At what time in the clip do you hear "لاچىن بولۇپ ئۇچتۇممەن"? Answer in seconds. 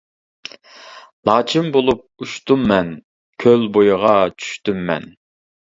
1.29-2.91